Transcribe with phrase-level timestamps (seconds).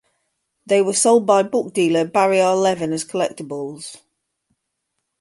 [0.65, 2.55] They were sold by book dealer Barry R.
[2.55, 3.97] Levin as collectibles.